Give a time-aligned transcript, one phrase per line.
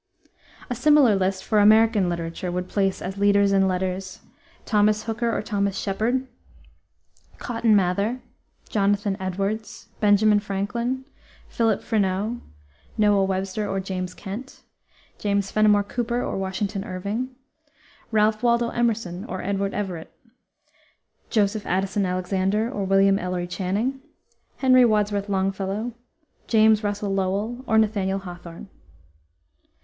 [0.67, 4.21] A similar list for American literature would place as leaders in letters:
[4.65, 6.25] Thomas Hooker or Thomas Shepard,
[7.37, 8.19] Cotton Mather,
[8.67, 11.05] Jonathan Edwards, Benjamin Franklin,
[11.49, 12.41] Philip Freneau,
[12.97, 14.63] Noah Webster or James Kent,
[15.19, 17.35] James Fenimore Cooper or Washington Irving,
[18.11, 20.11] Ralph Waldo Emerson or Edward Everett,
[21.29, 24.01] Joseph Addison Alexander or William Ellery Channing,
[24.57, 25.93] Henry Wadsworth Longfellow,
[26.47, 28.67] James Russell Lowell, or Nathaniel Hawthorne.